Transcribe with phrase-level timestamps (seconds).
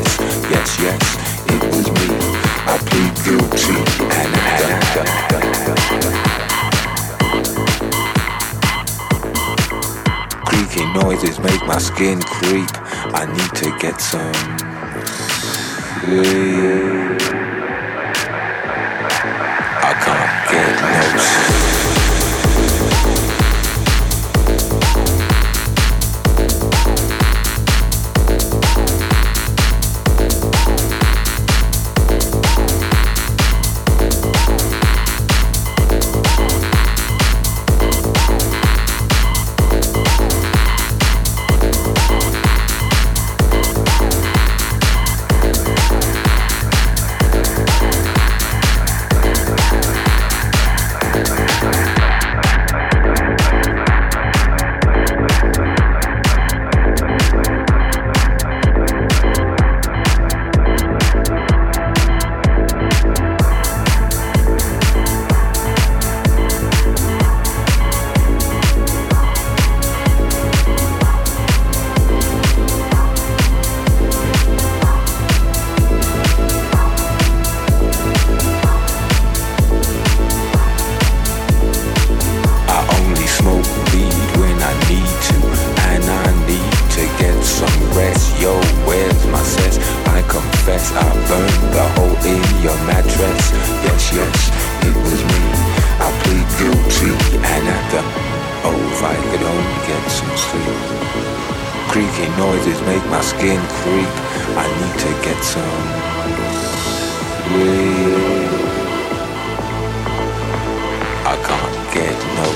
[0.00, 0.18] yes,
[0.50, 1.02] yes, yes,
[1.46, 2.08] it was me.
[2.66, 3.78] I plead guilty
[4.16, 4.60] and I
[10.46, 12.70] Creaky noises make my skin creep.
[13.12, 14.32] I need to get some
[16.00, 17.20] sleep.
[19.82, 21.09] I can't get no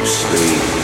[0.06, 0.83] sleep.